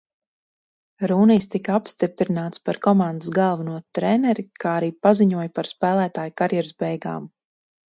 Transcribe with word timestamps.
Rūnijs 1.09 1.45
tika 1.55 1.75
apstiprināts 1.79 2.63
par 2.69 2.79
komandas 2.87 3.31
galveno 3.37 3.77
treneri, 3.99 4.47
kā 4.65 4.73
arī 4.81 4.91
paziņoja 5.09 5.55
par 5.61 5.73
spēlētāja 5.75 6.37
karjeras 6.43 6.77
beigām. 6.85 7.33